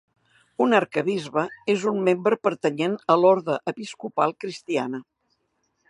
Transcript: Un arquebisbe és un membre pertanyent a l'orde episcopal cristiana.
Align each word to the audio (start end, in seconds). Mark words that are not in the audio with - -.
Un 0.65 0.71
arquebisbe 0.77 1.43
és 1.73 1.85
un 1.91 2.01
membre 2.07 2.39
pertanyent 2.47 2.97
a 3.15 3.19
l'orde 3.25 3.59
episcopal 3.75 4.35
cristiana. 4.45 5.05